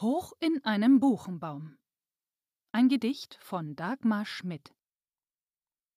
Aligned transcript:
Hoch 0.00 0.32
in 0.40 0.64
einem 0.64 0.98
Buchenbaum. 0.98 1.76
Ein 2.72 2.88
Gedicht 2.88 3.34
von 3.42 3.76
Dagmar 3.76 4.24
Schmidt. 4.24 4.74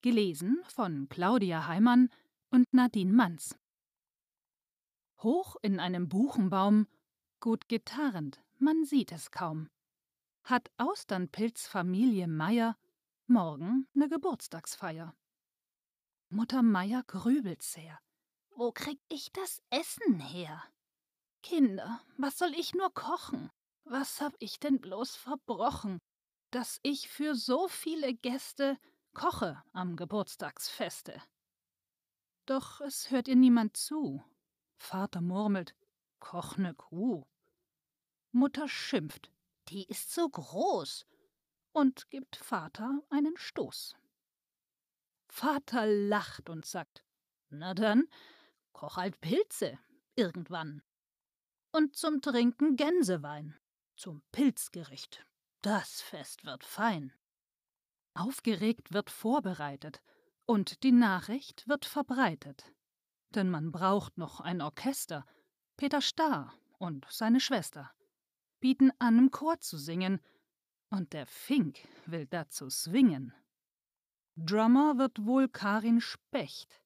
Gelesen 0.02 0.62
von 0.68 1.08
Claudia 1.08 1.68
Heimann 1.68 2.10
und 2.50 2.74
Nadine 2.74 3.14
Manz. 3.14 3.58
Hoch 5.20 5.56
in 5.62 5.80
einem 5.80 6.10
Buchenbaum, 6.10 6.86
gut 7.40 7.70
getarnt, 7.70 8.44
man 8.58 8.84
sieht 8.84 9.14
es 9.14 9.32
kaum, 9.32 9.70
hat 10.44 10.70
Austernpilz-Familie 10.76 12.28
Meier 12.28 12.76
morgen 13.28 13.88
ne 13.94 14.10
Geburtstagsfeier. 14.10 15.16
Mutter 16.28 16.62
Meier 16.62 17.04
grübelt 17.04 17.62
sehr. 17.62 17.98
Wo 18.50 18.74
krieg 18.74 19.00
ich 19.08 19.32
das 19.32 19.62
Essen 19.70 20.20
her? 20.20 20.62
Kinder, 21.42 22.02
was 22.18 22.38
soll 22.38 22.54
ich 22.54 22.74
nur 22.74 22.94
kochen? 22.94 23.50
Was 23.86 24.22
hab 24.22 24.34
ich 24.40 24.60
denn 24.60 24.80
bloß 24.80 25.16
verbrochen, 25.16 26.00
dass 26.52 26.80
ich 26.84 27.10
für 27.10 27.36
so 27.36 27.68
viele 27.68 28.14
Gäste 28.14 28.78
koche 29.14 29.62
am 29.74 29.98
Geburtstagsfeste? 29.98 31.22
Doch 32.46 32.80
es 32.82 33.12
hört 33.12 33.28
ihr 33.28 33.36
niemand 33.36 33.76
zu. 33.76 34.24
Vater 34.78 35.22
murmelt, 35.22 35.76
koch 36.20 36.58
ne 36.58 36.74
Kuh. 36.74 37.26
Mutter 38.32 38.68
schimpft, 38.68 39.32
die 39.68 39.86
ist 39.86 40.14
so 40.14 40.28
groß, 40.30 41.06
und 41.74 42.10
gibt 42.10 42.36
Vater 42.36 43.02
einen 43.10 43.36
Stoß. 43.38 43.96
Vater 45.28 45.86
lacht 45.86 46.50
und 46.50 46.66
sagt, 46.66 47.04
na 47.50 47.74
dann, 47.74 48.08
koch 48.72 48.98
halt 48.98 49.20
Pilze, 49.22 49.78
irgendwann. 50.16 50.84
Und 51.72 51.96
zum 51.96 52.22
Trinken 52.22 52.76
Gänsewein 52.76 53.58
zum 54.04 54.22
Pilzgericht. 54.34 55.26
Das 55.62 56.02
Fest 56.02 56.44
wird 56.44 56.66
fein. 56.66 57.14
Aufgeregt 58.14 58.92
wird 58.92 59.10
vorbereitet 59.10 60.02
und 60.46 60.84
die 60.84 60.92
Nachricht 60.92 61.66
wird 61.70 61.86
verbreitet. 61.86 62.70
Denn 63.30 63.50
man 63.50 63.72
braucht 63.72 64.18
noch 64.18 64.42
ein 64.42 64.62
Orchester. 64.62 65.26
Peter 65.78 66.02
Starr 66.02 66.54
und 66.80 67.08
seine 67.10 67.40
Schwester 67.40 67.92
bieten 68.60 68.92
an, 69.00 69.18
im 69.20 69.32
Chor 69.32 69.62
zu 69.62 69.78
singen, 69.78 70.20
und 70.90 71.14
der 71.14 71.26
Fink 71.26 71.80
will 72.06 72.26
dazu 72.26 72.70
swingen. 72.70 73.34
Drummer 74.36 74.98
wird 74.98 75.24
wohl 75.24 75.48
Karin 75.48 76.02
Specht. 76.02 76.82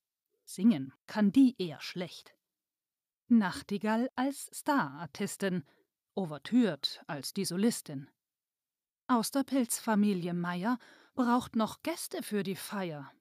Singen 0.45 0.93
kann 1.07 1.31
die 1.31 1.55
eher 1.57 1.81
schlecht. 1.81 2.35
Nachtigall 3.27 4.07
als 4.15 4.51
Starartistin 4.53 5.63
ouvertürt 6.17 7.01
als 7.07 7.33
die 7.33 7.45
Solistin. 7.45 8.09
Aus 9.07 9.31
der 9.31 9.43
Pilzfamilie 9.43 10.33
Meier 10.33 10.79
braucht 11.15 11.55
noch 11.55 11.81
Gäste 11.83 12.23
für 12.23 12.43
die 12.43 12.55
Feier. 12.55 13.11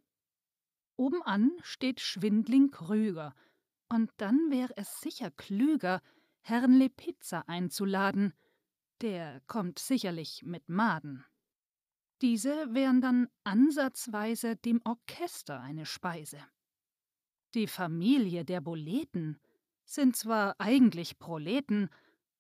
Obenan 0.96 1.52
steht 1.62 2.00
Schwindling 2.00 2.70
Krüger, 2.70 3.34
und 3.88 4.10
dann 4.16 4.50
wär 4.50 4.70
es 4.76 5.00
sicher 5.00 5.30
klüger, 5.30 6.02
Herrn 6.40 6.72
Lepizza 6.72 7.44
einzuladen, 7.46 8.32
der 9.00 9.40
kommt 9.46 9.78
sicherlich 9.78 10.42
mit 10.44 10.68
Maden. 10.68 11.24
Diese 12.22 12.72
wären 12.74 13.00
dann 13.00 13.28
ansatzweise 13.44 14.56
dem 14.56 14.80
Orchester 14.84 15.60
eine 15.60 15.86
Speise. 15.86 16.38
Die 17.54 17.66
Familie 17.66 18.44
der 18.44 18.60
Boleten 18.60 19.38
sind 19.84 20.16
zwar 20.16 20.58
eigentlich 20.58 21.18
Proleten, 21.18 21.90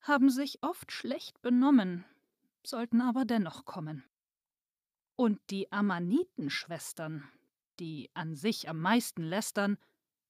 haben 0.00 0.30
sich 0.30 0.62
oft 0.62 0.92
schlecht 0.92 1.40
benommen, 1.42 2.04
sollten 2.64 3.00
aber 3.00 3.24
dennoch 3.24 3.64
kommen. 3.64 4.04
Und 5.16 5.40
die 5.50 5.72
Ammanitenschwestern, 5.72 7.24
die 7.80 8.10
an 8.14 8.34
sich 8.34 8.68
am 8.68 8.80
meisten 8.80 9.22
lästern, 9.22 9.78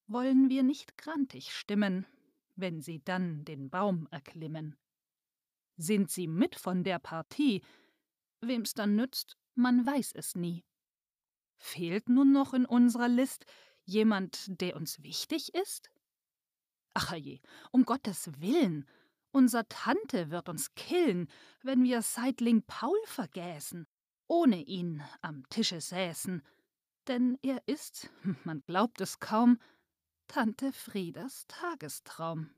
wollen 0.06 0.49
wir 0.49 0.62
nicht 0.62 0.97
grantig 0.97 1.53
stimmen, 1.53 2.06
wenn 2.55 2.81
sie 2.81 3.03
dann 3.05 3.44
den 3.44 3.71
Baum 3.71 4.09
erklimmen. 4.10 4.76
Sind 5.76 6.10
sie 6.10 6.26
mit 6.26 6.55
von 6.56 6.84
der 6.84 6.99
Partie, 6.99 7.62
wem's 8.41 8.75
dann 8.75 8.97
nützt, 8.97 9.37
man 9.55 9.84
weiß 9.84 10.12
es 10.15 10.34
nie. 10.34 10.65
Fehlt 11.59 12.09
nun 12.09 12.32
noch 12.32 12.55
in 12.55 12.65
unserer 12.66 13.09
List 13.09 13.47
jemand, 13.84 14.60
der 14.60 14.76
uns 14.76 15.03
wichtig 15.03 15.55
ist? 15.55 15.91
Ach 16.94 17.15
je, 17.15 17.41
um 17.72 17.84
Gottes 17.84 18.41
Willen, 18.41 18.88
unser 19.36 19.69
Tante 19.69 20.30
wird 20.30 20.48
uns 20.48 20.74
killen, 20.76 21.28
wenn 21.60 21.84
wir 21.84 22.00
Seitling 22.00 22.62
Paul 22.62 22.98
vergäßen, 23.04 23.86
ohne 24.28 24.62
ihn 24.62 25.02
am 25.20 25.47
Tische 25.50 25.82
säßen, 25.82 26.42
denn 27.06 27.38
er 27.42 27.62
ist, 27.69 28.08
man 28.44 28.62
glaubt 28.62 28.98
es 29.02 29.20
kaum, 29.20 29.58
Tante 30.26 30.72
Friedas 30.72 31.44
Tagestraum. 31.48 32.48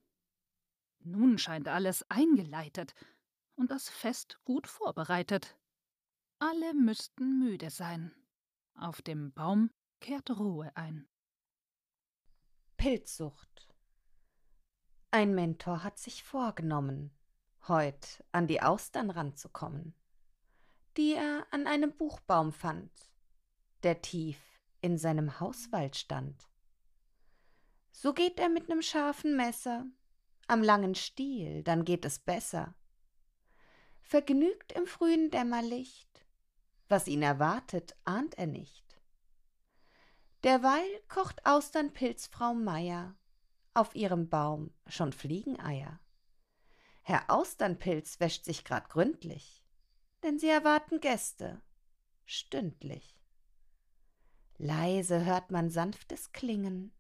Nun 1.01 1.37
scheint 1.39 1.67
alles 1.67 2.09
eingeleitet 2.11 2.95
und 3.57 3.73
das 3.73 3.89
Fest 3.89 4.39
gut 4.45 4.69
vorbereitet. 4.69 5.59
Alle 6.39 6.75
müssten 6.75 7.41
müde 7.41 7.71
sein. 7.71 8.15
Auf 8.75 9.03
dem 9.03 9.33
Baum 9.33 9.73
kehrt 9.99 10.31
Ruhe 10.31 10.71
ein. 10.77 11.09
Pilzsucht 12.77 13.68
ein 15.11 15.35
Mentor 15.35 15.85
hat 15.85 15.99
sich 15.99 16.23
vorgenommen, 16.23 17.11
heut 17.67 18.23
an 18.33 18.47
die 18.47 18.63
Austern 18.63 19.11
ranzukommen, 19.11 19.95
die 20.97 21.15
er 21.15 21.47
an 21.51 21.67
einem 21.67 21.93
Buchbaum 21.93 22.53
fand, 22.53 22.91
der 23.83 24.03
tief 24.03 24.39
in 24.81 24.99
seinem 24.99 25.41
Hauswald 25.41 25.97
stand. 25.97 26.49
So 27.91 28.13
geht 28.13 28.39
er 28.39 28.49
mit 28.49 28.69
nem 28.69 28.83
scharfen 28.83 29.37
Messer 29.37 29.87
am 30.47 30.63
langen 30.63 30.95
Stiel, 30.95 31.63
dann 31.63 31.85
geht 31.85 32.05
es 32.05 32.19
besser. 32.19 32.75
Vergnügt 34.03 34.73
im 34.73 34.87
frühen 34.87 35.31
Dämmerlicht, 35.31 36.25
was 36.89 37.07
ihn 37.07 37.23
erwartet, 37.23 37.95
ahnt 38.05 38.37
er 38.39 38.47
nicht. 38.47 38.85
Derweil 40.45 40.89
kocht 41.09 41.45
Austernpilzfrau 41.45 42.55
Meier 42.55 43.15
auf 43.79 43.95
ihrem 43.95 44.29
Baum 44.29 44.73
schon 44.87 45.13
Fliegeneier. 45.13 46.01
Herr 47.03 47.31
Austernpilz 47.31 48.21
wäscht 48.21 48.45
sich 48.45 48.65
grad 48.65 48.89
gründlich, 48.89 49.65
denn 50.23 50.39
sie 50.39 50.49
erwarten 50.49 51.01
Gäste, 51.01 51.63
stündlich. 52.27 53.23
Leise 54.59 55.25
hört 55.25 55.51
man 55.53 55.71
sanftes 55.71 56.33
Klingen 56.33 56.93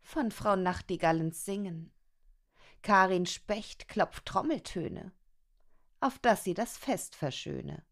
von 0.00 0.30
Frau 0.30 0.56
Nachtigallens 0.56 1.44
Singen. 1.44 1.92
Karin 2.82 3.26
Specht 3.26 3.86
klopft 3.86 4.24
Trommeltöne, 4.24 5.12
auf 6.00 6.18
dass 6.18 6.42
sie 6.42 6.54
das 6.54 6.78
Fest 6.78 7.14
verschöne. 7.14 7.84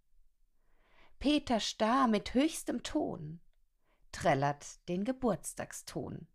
Peter 1.19 1.61
Starr 1.61 2.09
mit 2.09 2.33
höchstem 2.33 2.83
Ton 2.83 3.41
trällert 4.13 4.89
den 4.89 5.05
Geburtstagston. 5.05 6.27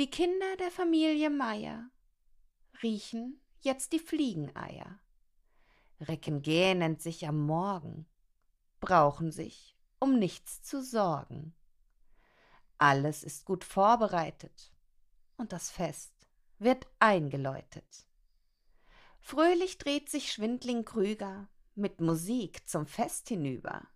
Die 0.00 0.08
Kinder 0.08 0.56
der 0.56 0.70
Familie 0.70 1.28
Meier 1.28 1.90
riechen 2.82 3.38
jetzt 3.60 3.92
die 3.92 3.98
Fliegeneier, 3.98 4.98
recken 6.00 6.40
gähnend 6.40 7.02
sich 7.02 7.28
am 7.28 7.44
Morgen, 7.44 8.06
brauchen 8.80 9.30
sich 9.30 9.76
um 9.98 10.18
nichts 10.18 10.62
zu 10.62 10.82
sorgen. 10.82 11.54
Alles 12.78 13.22
ist 13.22 13.44
gut 13.44 13.62
vorbereitet 13.62 14.72
und 15.36 15.52
das 15.52 15.68
Fest 15.70 16.14
wird 16.58 16.86
eingeläutet. 16.98 18.06
Fröhlich 19.18 19.76
dreht 19.76 20.08
sich 20.08 20.32
Schwindling 20.32 20.86
Krüger 20.86 21.46
mit 21.74 22.00
Musik 22.00 22.66
zum 22.66 22.86
Fest 22.86 23.28
hinüber. 23.28 23.86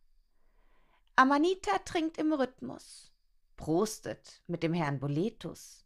Amanita 1.16 1.78
trinkt 1.78 2.18
im 2.18 2.34
Rhythmus, 2.34 3.10
prostet 3.56 4.42
mit 4.46 4.62
dem 4.62 4.74
Herrn 4.74 5.00
Boletus. 5.00 5.83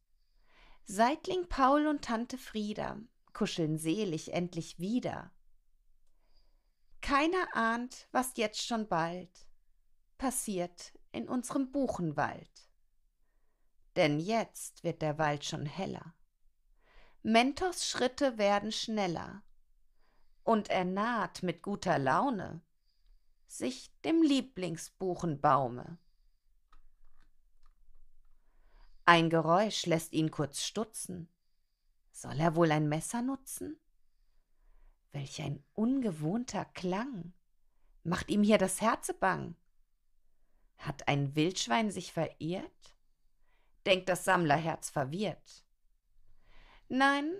Seitling 0.91 1.47
Paul 1.51 1.87
und 1.87 2.03
Tante 2.03 2.39
Frieda 2.39 2.99
kuscheln 3.35 3.77
selig 3.77 4.33
endlich 4.33 4.79
wieder. 4.79 5.31
Keiner 7.03 7.55
ahnt, 7.55 8.09
was 8.11 8.33
jetzt 8.39 8.67
schon 8.67 8.89
bald 8.89 9.47
passiert 10.17 10.99
in 11.13 11.29
unserem 11.29 11.71
Buchenwald. 11.73 12.71
Denn 13.97 14.19
jetzt 14.19 14.83
wird 14.83 15.03
der 15.03 15.19
Wald 15.19 15.45
schon 15.45 15.67
heller. 15.67 16.15
Mentos 17.23 17.87
Schritte 17.87 18.39
werden 18.39 18.73
schneller 18.73 19.43
und 20.43 20.71
er 20.71 20.87
naht 20.87 21.43
mit 21.43 21.63
guter 21.63 21.99
Laune 21.99 22.63
sich 23.47 23.93
dem 24.07 24.23
Lieblingsbuchenbaume. 24.23 25.99
Ein 29.09 29.31
Geräusch 29.31 29.87
lässt 29.87 30.13
ihn 30.13 30.31
kurz 30.31 30.63
stutzen. 30.63 31.31
Soll 32.13 32.39
er 32.39 32.57
wohl 32.57 32.71
ein 32.71 32.91
Messer 32.91 33.23
nutzen? 33.23 33.81
Welch 35.13 35.41
ein 35.41 35.65
ungewohnter 35.73 36.67
Klang. 36.67 37.33
Macht 38.03 38.29
ihm 38.29 38.43
hier 38.43 38.59
das 38.59 38.83
Herze 38.83 39.15
bang. 39.15 39.57
Hat 40.77 41.09
ein 41.09 41.35
Wildschwein 41.35 41.91
sich 41.91 42.13
verirrt? 42.13 42.95
Denkt 43.87 44.11
das 44.11 44.27
Sammlerherz 44.27 44.91
verwirrt. 44.91 45.65
Nein, 46.91 47.33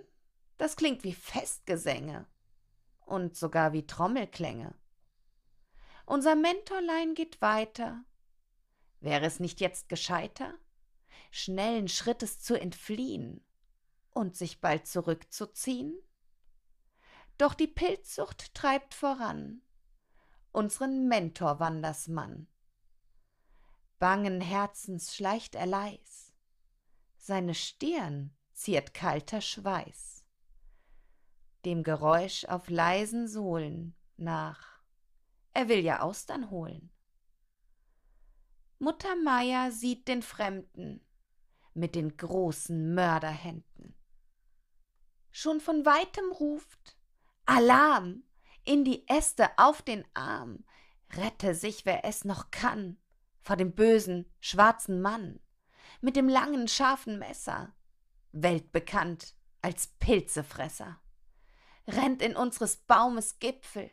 das 0.57 0.75
klingt 0.75 1.03
wie 1.03 1.13
Festgesänge 1.13 2.25
und 3.05 3.37
sogar 3.37 3.73
wie 3.73 3.85
Trommelklänge. 3.85 4.73
Unser 6.07 6.33
Mentorlein 6.33 7.13
geht 7.13 7.43
weiter. 7.43 8.03
Wäre 9.01 9.27
es 9.27 9.39
nicht 9.39 9.61
jetzt 9.61 9.87
gescheiter, 9.87 10.55
schnellen 11.31 11.87
Schrittes 11.87 12.39
zu 12.39 12.59
entfliehen 12.59 13.43
und 14.11 14.35
sich 14.35 14.61
bald 14.61 14.87
zurückzuziehen? 14.87 15.97
Doch 17.37 17.53
die 17.53 17.67
Pilzsucht 17.67 18.53
treibt 18.53 18.93
voran 18.93 19.61
unseren 20.51 21.07
Mentorwandersmann. 21.07 22.47
Bangen 23.99 24.41
Herzens 24.41 25.15
schleicht 25.15 25.55
er 25.55 25.65
leis, 25.65 26.33
seine 27.17 27.53
Stirn 27.53 28.35
ziert 28.53 28.93
kalter 28.93 29.41
Schweiß. 29.41 30.23
Dem 31.65 31.83
Geräusch 31.83 32.45
auf 32.45 32.69
leisen 32.69 33.27
Sohlen 33.27 33.95
nach, 34.15 34.81
er 35.53 35.67
will 35.67 35.79
ja 35.79 35.99
Austern 36.01 36.49
holen. 36.49 36.91
Mutter 38.79 39.15
Meier 39.17 39.71
sieht 39.71 40.07
den 40.07 40.21
Fremden 40.21 41.05
mit 41.73 41.95
den 41.95 42.17
großen 42.17 42.93
Mörderhänden. 42.93 43.95
Schon 45.31 45.61
von 45.61 45.85
weitem 45.85 46.31
ruft 46.31 46.97
Alarm 47.45 48.23
in 48.65 48.83
die 48.83 49.07
Äste 49.07 49.49
auf 49.57 49.81
den 49.81 50.05
Arm, 50.13 50.65
rette 51.13 51.55
sich, 51.55 51.85
wer 51.85 52.05
es 52.05 52.25
noch 52.25 52.51
kann, 52.51 52.97
vor 53.41 53.55
dem 53.55 53.73
bösen, 53.73 54.31
schwarzen 54.39 55.01
Mann 55.01 55.39
mit 56.01 56.15
dem 56.15 56.29
langen, 56.29 56.67
scharfen 56.67 57.19
Messer, 57.19 57.73
weltbekannt 58.31 59.35
als 59.61 59.87
Pilzefresser. 59.99 60.99
Rennt 61.87 62.21
in 62.21 62.35
unseres 62.35 62.77
Baumes 62.77 63.39
Gipfel, 63.39 63.91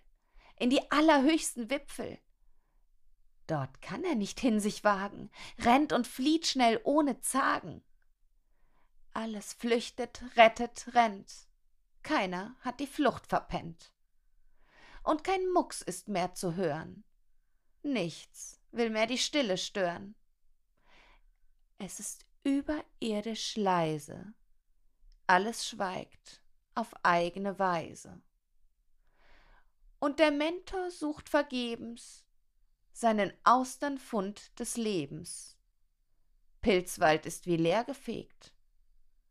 in 0.58 0.70
die 0.70 0.90
allerhöchsten 0.90 1.70
Wipfel. 1.70 2.18
Dort 3.46 3.80
kann 3.80 4.04
er 4.04 4.16
nicht 4.16 4.40
hin 4.40 4.58
sich 4.58 4.82
wagen, 4.82 5.30
rennt 5.60 5.92
und 5.92 6.06
flieht 6.06 6.46
schnell 6.46 6.80
ohne 6.84 7.20
Zagen. 7.20 7.82
Alles 9.12 9.52
flüchtet, 9.52 10.22
rettet, 10.36 10.94
rennt. 10.94 11.32
Keiner 12.02 12.56
hat 12.60 12.80
die 12.80 12.86
Flucht 12.86 13.26
verpennt. 13.26 13.92
Und 15.02 15.22
kein 15.22 15.48
Mucks 15.52 15.80
ist 15.80 16.08
mehr 16.08 16.34
zu 16.34 16.56
hören. 16.56 17.04
Nichts 17.82 18.60
will 18.72 18.90
mehr 18.90 19.06
die 19.06 19.18
Stille 19.18 19.56
stören. 19.56 20.16
Es 21.78 22.00
ist 22.00 22.26
überirdisch 22.42 23.56
leise. 23.56 24.34
Alles 25.28 25.68
schweigt 25.68 26.42
auf 26.74 26.92
eigene 27.04 27.58
Weise. 27.58 28.20
Und 29.98 30.18
der 30.18 30.30
Mentor 30.30 30.90
sucht 30.90 31.28
vergebens 31.28 32.25
seinen 32.96 33.30
Austernfund 33.44 34.58
des 34.58 34.78
Lebens. 34.78 35.58
Pilzwald 36.62 37.26
ist 37.26 37.44
wie 37.44 37.58
leer 37.58 37.84
gefegt, 37.84 38.54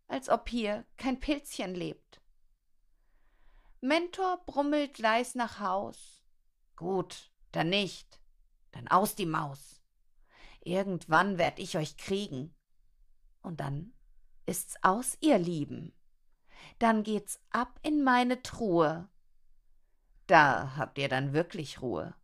als 0.05 0.29
ob 0.29 0.47
hier 0.49 0.85
kein 0.97 1.19
Pilzchen 1.19 1.73
lebt. 1.73 2.21
Mentor 3.81 4.45
brummelt 4.45 4.99
leis 4.99 5.33
nach 5.33 5.59
Haus. 5.59 6.23
Gut, 6.75 7.31
dann 7.53 7.69
nicht, 7.69 8.21
dann 8.69 8.87
aus 8.87 9.15
die 9.15 9.25
Maus. 9.25 9.81
Irgendwann 10.61 11.39
werd 11.39 11.57
ich 11.57 11.75
euch 11.75 11.97
kriegen. 11.97 12.53
Und 13.41 13.59
dann 13.59 13.93
ist's 14.45 14.75
aus, 14.83 15.17
ihr 15.21 15.39
Lieben. 15.39 15.91
Dann 16.77 17.01
geht's 17.01 17.39
ab 17.49 17.79
in 17.81 18.03
meine 18.03 18.43
Truhe. 18.43 19.09
Da 20.27 20.75
habt 20.77 20.99
ihr 20.99 21.09
dann 21.09 21.33
wirklich 21.33 21.81
Ruhe. 21.81 22.15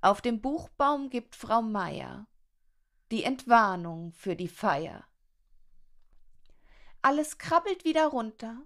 Auf 0.00 0.20
dem 0.20 0.40
Buchbaum 0.40 1.10
gibt 1.10 1.36
Frau 1.36 1.62
Meier 1.62 2.26
die 3.12 3.22
Entwarnung 3.22 4.12
für 4.12 4.34
die 4.34 4.48
Feier. 4.48 5.04
Alles 7.02 7.38
krabbelt 7.38 7.84
wieder 7.84 8.08
runter 8.08 8.62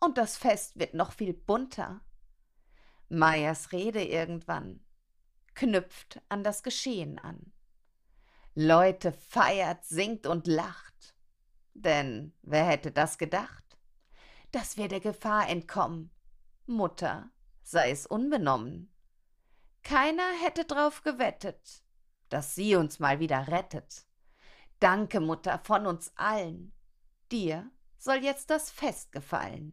und 0.00 0.18
das 0.18 0.36
Fest 0.36 0.78
wird 0.78 0.94
noch 0.94 1.12
viel 1.12 1.32
bunter. 1.32 2.00
Meiers 3.08 3.72
Rede 3.72 4.04
irgendwann 4.04 4.80
knüpft 5.54 6.20
an 6.28 6.44
das 6.44 6.62
Geschehen 6.62 7.18
an. 7.18 7.52
Leute 8.54 9.12
feiert, 9.12 9.84
singt 9.84 10.26
und 10.26 10.46
lacht. 10.46 11.14
Denn 11.74 12.32
wer 12.42 12.64
hätte 12.64 12.90
das 12.90 13.18
gedacht? 13.18 13.78
Dass 14.50 14.76
wir 14.76 14.88
der 14.88 15.00
Gefahr 15.00 15.48
entkommen. 15.48 16.10
Mutter 16.66 17.30
sei 17.62 17.90
es 17.90 18.06
unbenommen. 18.06 18.92
Keiner 19.88 20.34
hätte 20.42 20.66
drauf 20.66 21.00
gewettet, 21.00 21.82
dass 22.28 22.54
sie 22.54 22.76
uns 22.76 22.98
mal 22.98 23.20
wieder 23.20 23.48
rettet. 23.48 24.04
Danke, 24.80 25.18
Mutter, 25.18 25.60
von 25.60 25.86
uns 25.86 26.12
allen. 26.14 26.74
Dir 27.32 27.70
soll 27.96 28.18
jetzt 28.18 28.50
das 28.50 28.70
Fest 28.70 29.12
gefallen. 29.12 29.72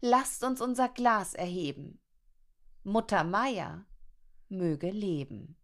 Lasst 0.00 0.44
uns 0.44 0.60
unser 0.60 0.88
Glas 0.88 1.34
erheben. 1.34 2.00
Mutter 2.84 3.24
Meier 3.24 3.86
möge 4.48 4.88
leben. 4.88 5.56